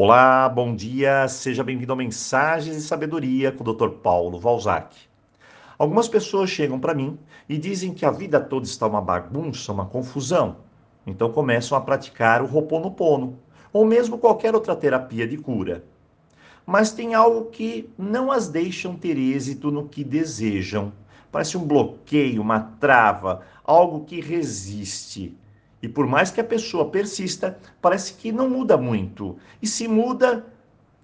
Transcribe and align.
Olá, 0.00 0.48
bom 0.48 0.76
dia, 0.76 1.26
seja 1.26 1.64
bem-vindo 1.64 1.92
a 1.92 1.96
Mensagens 1.96 2.76
de 2.76 2.82
Sabedoria 2.82 3.50
com 3.50 3.68
o 3.68 3.74
Dr. 3.74 3.88
Paulo 4.00 4.38
Valzac. 4.38 4.96
Algumas 5.76 6.06
pessoas 6.06 6.50
chegam 6.50 6.78
para 6.78 6.94
mim 6.94 7.18
e 7.48 7.58
dizem 7.58 7.92
que 7.92 8.06
a 8.06 8.10
vida 8.12 8.38
toda 8.38 8.64
está 8.64 8.86
uma 8.86 9.00
bagunça, 9.00 9.72
uma 9.72 9.86
confusão. 9.86 10.58
Então 11.04 11.32
começam 11.32 11.76
a 11.76 11.80
praticar 11.80 12.42
o 12.42 12.44
Ho'oponopono, 12.44 13.40
ou 13.72 13.84
mesmo 13.84 14.18
qualquer 14.18 14.54
outra 14.54 14.76
terapia 14.76 15.26
de 15.26 15.36
cura. 15.36 15.84
Mas 16.64 16.92
tem 16.92 17.14
algo 17.14 17.46
que 17.46 17.90
não 17.98 18.30
as 18.30 18.46
deixam 18.48 18.94
ter 18.94 19.18
êxito 19.18 19.72
no 19.72 19.88
que 19.88 20.04
desejam. 20.04 20.92
Parece 21.32 21.58
um 21.58 21.66
bloqueio, 21.66 22.40
uma 22.40 22.60
trava, 22.78 23.42
algo 23.64 24.04
que 24.04 24.20
resiste. 24.20 25.36
E 25.82 25.88
por 25.88 26.06
mais 26.06 26.30
que 26.30 26.40
a 26.40 26.44
pessoa 26.44 26.90
persista, 26.90 27.58
parece 27.80 28.14
que 28.14 28.32
não 28.32 28.50
muda 28.50 28.76
muito. 28.76 29.36
E 29.62 29.66
se 29.66 29.86
muda, 29.86 30.44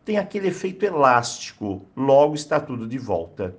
tem 0.05 0.19
aquele 0.19 0.49
efeito 0.49 0.85
elástico, 0.85 1.83
logo 1.97 2.35
está 2.35 2.59
tudo 2.59 2.87
de 2.87 2.99
volta. 2.99 3.55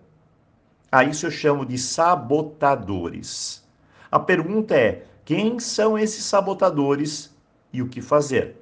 A 0.92 1.04
isso 1.04 1.26
eu 1.26 1.32
chamo 1.32 1.66
de 1.66 1.78
sabotadores. 1.78 3.64
A 4.12 4.20
pergunta 4.20 4.76
é: 4.76 5.06
quem 5.24 5.60
são 5.60 5.98
esses 5.98 6.24
sabotadores 6.26 7.36
e 7.74 7.82
o 7.82 7.88
que 7.88 8.02
fazer? 8.02 8.62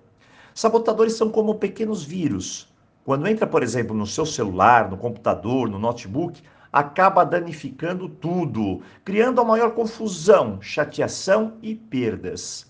Sabotadores 0.53 1.13
são 1.13 1.29
como 1.29 1.55
pequenos 1.55 2.03
vírus. 2.03 2.71
Quando 3.03 3.27
entra, 3.27 3.45
por 3.45 3.61
exemplo, 3.61 3.95
no 3.95 4.07
seu 4.07 4.25
celular, 4.25 4.89
no 4.89 4.97
computador, 4.97 5.67
no 5.67 5.77
notebook, 5.77 6.41
acaba 6.73 7.23
danificando 7.23 8.09
tudo, 8.09 8.81
criando 9.05 9.39
a 9.39 9.45
maior 9.45 9.71
confusão, 9.75 10.59
chateação 10.59 11.53
e 11.61 11.75
perdas. 11.75 12.69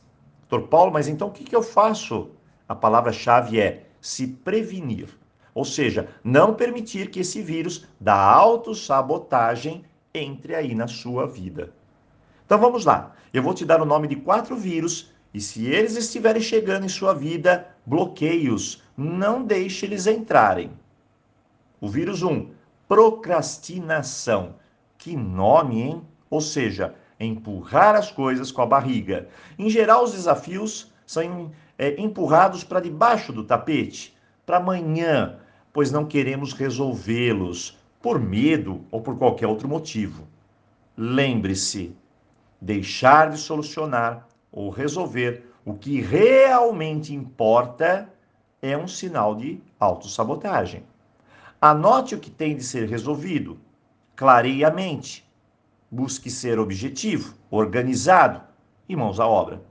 Doutor 0.49 0.67
Paulo, 0.67 0.91
mas 0.91 1.07
então 1.07 1.29
o 1.29 1.31
que, 1.31 1.45
que 1.45 1.55
eu 1.55 1.63
faço? 1.63 2.31
A 2.67 2.75
palavra-chave 2.75 3.61
é 3.61 3.85
se 4.01 4.27
prevenir. 4.27 5.07
Ou 5.55 5.63
seja, 5.63 6.09
não 6.21 6.53
permitir 6.53 7.09
que 7.09 7.21
esse 7.21 7.41
vírus 7.41 7.87
da 7.99 8.15
autossabotagem 8.15 9.85
entre 10.13 10.53
aí 10.53 10.75
na 10.75 10.87
sua 10.87 11.25
vida. 11.25 11.71
Então 12.45 12.59
vamos 12.59 12.83
lá. 12.83 13.13
Eu 13.33 13.41
vou 13.41 13.53
te 13.53 13.65
dar 13.65 13.81
o 13.81 13.85
nome 13.85 14.07
de 14.07 14.17
quatro 14.17 14.55
vírus 14.55 15.11
e 15.33 15.39
se 15.39 15.65
eles 15.65 15.95
estiverem 15.95 16.41
chegando 16.41 16.85
em 16.85 16.89
sua 16.89 17.13
vida, 17.13 17.67
bloqueios, 17.85 18.83
não 18.95 19.43
deixe 19.43 19.85
eles 19.85 20.05
entrarem. 20.05 20.71
O 21.81 21.89
vírus 21.89 22.21
1, 22.21 22.31
um, 22.31 22.51
procrastinação. 22.93 24.53
Que 24.99 25.15
nome, 25.15 25.81
hein? 25.81 26.01
Ou 26.29 26.39
seja, 26.39 26.93
empurrar 27.19 27.95
as 27.95 28.11
coisas 28.11 28.51
com 28.51 28.61
a 28.61 28.67
barriga. 28.67 29.27
Em 29.57 29.67
geral, 29.67 30.03
os 30.03 30.11
desafios 30.11 30.93
são 31.03 31.51
é, 31.75 31.99
empurrados 31.99 32.63
para 32.63 32.79
debaixo 32.79 33.33
do 33.33 33.43
tapete, 33.43 34.15
para 34.45 34.57
amanhã, 34.57 35.39
pois 35.73 35.91
não 35.91 36.05
queremos 36.05 36.53
resolvê-los 36.53 37.79
por 37.99 38.19
medo 38.19 38.81
ou 38.91 39.01
por 39.01 39.17
qualquer 39.17 39.47
outro 39.47 39.67
motivo. 39.67 40.27
Lembre-se, 40.95 41.95
deixar 42.61 43.31
de 43.31 43.39
solucionar 43.39 44.27
ou 44.51 44.69
resolver 44.69 45.49
o 45.65 45.73
que 45.73 45.99
realmente 45.99 47.11
importa 47.11 48.07
é 48.61 48.77
um 48.77 48.87
sinal 48.87 49.33
de 49.33 49.59
autossabotagem. 49.79 50.83
Anote 51.65 52.13
o 52.13 52.19
que 52.19 52.29
tem 52.29 52.57
de 52.57 52.63
ser 52.65 52.89
resolvido. 52.89 53.57
Clareie 54.17 54.65
a 54.65 54.69
mente. 54.69 55.25
Busque 55.89 56.29
ser 56.29 56.59
objetivo, 56.59 57.35
organizado 57.49 58.41
e 58.89 58.97
mãos 58.97 59.17
à 59.17 59.25
obra. 59.25 59.63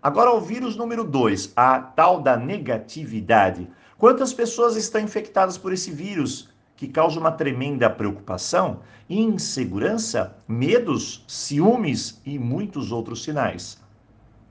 Agora, 0.00 0.30
o 0.30 0.40
vírus 0.40 0.76
número 0.76 1.02
2, 1.02 1.54
a 1.56 1.80
tal 1.80 2.20
da 2.20 2.36
negatividade. 2.36 3.68
Quantas 3.98 4.32
pessoas 4.32 4.76
estão 4.76 5.00
infectadas 5.00 5.58
por 5.58 5.72
esse 5.72 5.90
vírus 5.90 6.50
que 6.76 6.86
causa 6.86 7.18
uma 7.18 7.32
tremenda 7.32 7.90
preocupação, 7.90 8.78
insegurança, 9.10 10.36
medos, 10.46 11.24
ciúmes 11.26 12.22
e 12.24 12.38
muitos 12.38 12.92
outros 12.92 13.24
sinais? 13.24 13.82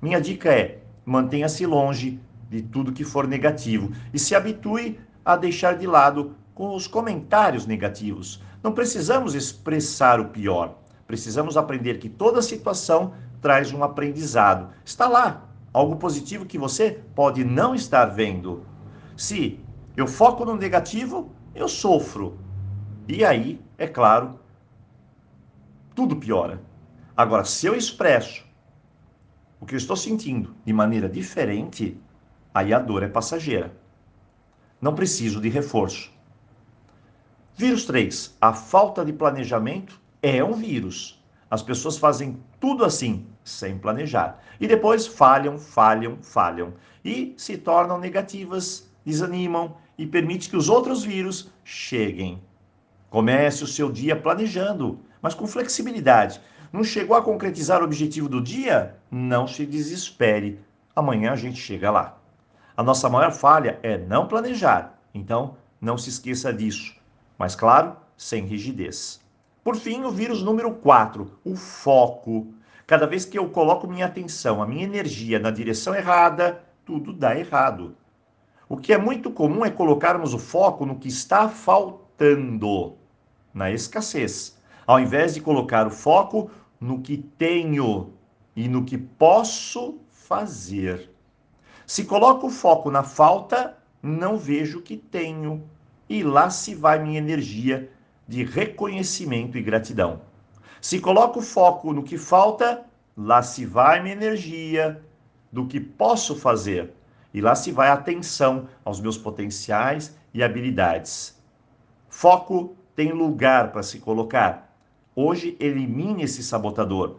Minha 0.02 0.20
dica 0.20 0.52
é: 0.52 0.82
mantenha-se 1.06 1.66
longe 1.66 2.20
de 2.50 2.62
tudo 2.62 2.92
que 2.92 3.06
for 3.06 3.26
negativo 3.26 3.94
e 4.14 4.20
se 4.20 4.36
habitue 4.36 5.00
a 5.24 5.38
deixar 5.38 5.78
de 5.78 5.88
lado 5.88 6.36
com 6.58 6.76
os 6.76 6.88
comentários 6.88 7.68
negativos. 7.68 8.42
Não 8.64 8.72
precisamos 8.72 9.36
expressar 9.36 10.20
o 10.20 10.30
pior. 10.30 10.80
Precisamos 11.06 11.56
aprender 11.56 12.00
que 12.00 12.10
toda 12.10 12.42
situação 12.42 13.14
traz 13.40 13.72
um 13.72 13.84
aprendizado. 13.84 14.74
Está 14.84 15.08
lá, 15.08 15.52
algo 15.72 15.98
positivo 15.98 16.48
que 16.48 16.58
você 16.58 17.00
pode 17.14 17.44
não 17.44 17.76
estar 17.76 18.06
vendo. 18.06 18.66
Se 19.16 19.60
eu 19.96 20.08
foco 20.08 20.44
no 20.46 20.56
negativo, 20.56 21.32
eu 21.54 21.68
sofro. 21.68 22.40
E 23.08 23.24
aí, 23.24 23.62
é 23.78 23.86
claro, 23.86 24.40
tudo 25.94 26.16
piora. 26.16 26.60
Agora, 27.16 27.46
se 27.46 27.68
eu 27.68 27.76
expresso 27.76 28.44
o 29.60 29.66
que 29.68 29.76
eu 29.76 29.78
estou 29.78 29.96
sentindo 29.96 30.56
de 30.66 30.74
maneira 30.74 31.08
diferente, 31.08 32.02
aí 32.52 32.74
a 32.74 32.80
dor 32.80 33.04
é 33.04 33.08
passageira. 33.08 33.78
Não 34.82 34.96
preciso 34.96 35.40
de 35.40 35.50
reforço. 35.50 36.17
Vírus 37.60 37.86
3. 37.86 38.38
A 38.40 38.54
falta 38.54 39.04
de 39.04 39.12
planejamento 39.12 40.00
é 40.22 40.44
um 40.44 40.54
vírus. 40.54 41.20
As 41.50 41.64
pessoas 41.64 41.98
fazem 41.98 42.40
tudo 42.60 42.86
assim, 42.86 43.26
sem 43.44 43.80
planejar. 43.80 44.40
E 44.60 44.68
depois 44.68 45.08
falham, 45.08 45.58
falham, 45.58 46.20
falham. 46.22 46.76
E 47.04 47.34
se 47.36 47.58
tornam 47.58 47.98
negativas, 47.98 48.88
desanimam 49.04 49.76
e 49.98 50.06
permite 50.06 50.52
que 50.52 50.56
os 50.56 50.70
outros 50.70 51.04
vírus 51.04 51.52
cheguem. 51.64 52.40
Comece 53.10 53.64
o 53.64 53.68
seu 53.68 53.92
dia 53.92 54.16
planejando, 54.16 55.00
mas 55.20 55.34
com 55.34 55.48
flexibilidade. 55.48 56.40
Não 56.72 56.84
chegou 56.84 57.18
a 57.18 57.24
concretizar 57.24 57.82
o 57.82 57.86
objetivo 57.86 58.30
do 58.30 58.40
dia? 58.40 58.96
Não 59.10 59.48
se 59.48 59.66
desespere. 59.66 60.60
Amanhã 60.96 61.32
a 61.32 61.36
gente 61.36 61.60
chega 61.60 61.90
lá. 61.90 62.20
A 62.76 62.84
nossa 62.84 63.10
maior 63.10 63.32
falha 63.32 63.80
é 63.82 63.98
não 63.98 64.28
planejar. 64.28 65.00
Então, 65.12 65.58
não 65.82 65.98
se 65.98 66.10
esqueça 66.10 66.54
disso 66.54 66.96
mas 67.38 67.56
claro, 67.56 67.96
sem 68.16 68.46
rigidez. 68.46 69.22
Por 69.64 69.76
fim, 69.76 70.04
o 70.04 70.12
vírus 70.12 70.42
número 70.42 70.74
4, 70.74 71.30
o 71.44 71.56
foco. 71.56 72.48
Cada 72.86 73.06
vez 73.06 73.26
que 73.26 73.38
eu 73.38 73.50
coloco 73.50 73.88
minha 73.88 74.06
atenção, 74.06 74.62
a 74.64 74.66
minha 74.66 74.86
energia 74.86 75.40
na 75.40 75.52
direção 75.52 75.94
errada, 75.94 76.64
tudo 76.86 77.12
dá 77.12 77.38
errado. 77.38 77.96
O 78.70 78.78
que 78.78 78.94
é 78.94 78.98
muito 78.98 79.30
comum 79.30 79.66
é 79.66 79.70
colocarmos 79.70 80.34
o 80.34 80.40
foco 80.40 80.86
no 80.86 80.98
que 80.98 81.10
está 81.10 81.50
faltando, 81.50 82.96
na 83.54 83.72
escassez, 83.72 84.58
ao 84.86 85.00
invés 85.00 85.34
de 85.34 85.42
colocar 85.42 85.86
o 85.86 85.92
foco 85.92 86.50
no 86.80 87.02
que 87.02 87.18
tenho 87.18 88.14
e 88.56 88.68
no 88.68 88.84
que 88.86 88.98
posso 88.98 90.00
fazer. 90.10 91.12
Se 91.86 92.06
coloco 92.06 92.48
o 92.48 92.50
foco 92.50 92.92
na 92.92 93.04
falta, 93.04 93.78
não 94.02 94.38
vejo 94.38 94.80
o 94.80 94.82
que 94.82 94.98
tenho, 94.98 95.64
e 96.10 96.24
lá 96.24 96.50
se 96.50 96.74
vai 96.76 97.00
minha 97.00 97.18
energia 97.18 97.90
de 98.28 98.44
reconhecimento 98.44 99.58
e 99.58 99.62
gratidão. 99.62 100.22
Se 100.82 101.00
coloco 101.00 101.40
o 101.40 101.44
foco 101.44 101.94
no 101.94 102.04
que 102.04 102.18
falta, 102.18 102.86
lá 103.16 103.42
se 103.42 103.66
vai 103.66 104.02
minha 104.02 104.16
energia 104.16 105.02
do 105.52 105.66
que 105.66 105.80
posso 105.80 106.36
fazer 106.36 106.94
e 107.34 107.42
lá 107.42 107.56
se 107.56 107.72
vai 107.72 107.90
atenção 107.90 108.68
aos 108.84 109.00
meus 109.00 109.18
potenciais 109.18 110.16
e 110.34 110.44
habilidades. 110.44 111.38
Foco 112.10 112.76
tem 112.96 113.12
lugar 113.12 113.72
para 113.72 113.84
se 113.84 114.00
colocar. 114.00 114.76
Hoje 115.16 115.58
elimine 115.60 116.24
esse 116.24 116.44
sabotador. 116.44 117.18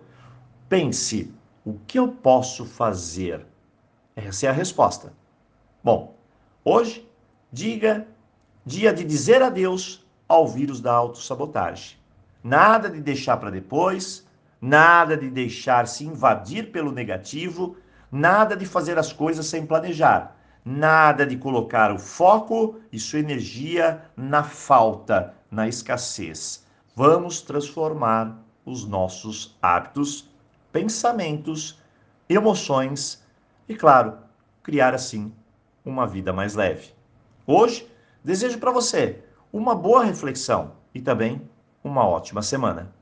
Pense, 0.69 1.33
o 1.65 1.75
que 1.87 1.99
eu 1.99 2.09
posso 2.09 2.65
fazer? 2.65 3.45
Essa 4.15 4.47
é 4.47 4.49
a 4.49 4.53
resposta. 4.53 5.13
Bom, 5.83 6.17
hoje 6.65 7.09
diga 7.53 8.07
Dia 8.69 8.93
de 8.93 9.03
dizer 9.03 9.41
adeus 9.41 10.07
ao 10.29 10.47
vírus 10.47 10.79
da 10.79 10.93
autossabotagem. 10.93 11.97
Nada 12.45 12.91
de 12.91 13.01
deixar 13.01 13.39
para 13.39 13.51
depois, 13.51 14.27
nada 14.61 15.17
de 15.17 15.31
deixar 15.31 15.89
se 15.89 16.05
invadir 16.05 16.71
pelo 16.71 16.93
negativo, 16.93 17.79
nada 18.13 18.55
de 18.55 18.67
fazer 18.67 18.99
as 18.99 19.11
coisas 19.11 19.47
sem 19.47 19.65
planejar, 19.65 20.37
nada 20.63 21.25
de 21.25 21.39
colocar 21.39 21.91
o 21.91 21.99
foco 21.99 22.79
e 22.93 22.99
sua 22.99 23.21
energia 23.21 24.03
na 24.15 24.43
falta, 24.43 25.33
na 25.51 25.67
escassez. 25.67 26.63
Vamos 26.95 27.41
transformar 27.41 28.37
os 28.67 28.85
nossos 28.85 29.57
hábitos, 29.63 30.29
pensamentos, 30.71 31.81
emoções 32.29 33.25
e, 33.67 33.75
claro, 33.75 34.19
criar 34.63 34.93
assim 34.93 35.33
uma 35.83 36.07
vida 36.07 36.35
mais 36.35 36.55
leve. 36.55 36.93
Hoje, 37.47 37.89
Desejo 38.25 38.59
para 38.59 38.73
você 38.73 39.23
uma 39.53 39.75
boa 39.75 40.05
reflexão 40.05 40.73
e 40.95 41.01
também 41.01 41.41
uma 41.83 42.07
ótima 42.07 42.43
semana. 42.43 42.93